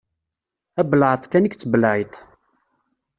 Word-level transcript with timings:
D 0.75 0.77
abelεeṭ 0.81 1.23
kan 1.31 1.43
i 1.45 1.47
yettbelεiṭ. 1.49 2.15